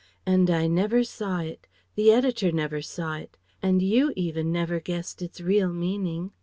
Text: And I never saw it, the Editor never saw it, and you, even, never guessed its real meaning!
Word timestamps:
And 0.25 0.49
I 0.49 0.65
never 0.65 1.03
saw 1.03 1.41
it, 1.41 1.67
the 1.93 2.11
Editor 2.11 2.51
never 2.51 2.81
saw 2.81 3.17
it, 3.17 3.37
and 3.61 3.83
you, 3.83 4.11
even, 4.15 4.51
never 4.51 4.79
guessed 4.79 5.21
its 5.21 5.39
real 5.39 5.71
meaning! 5.71 6.31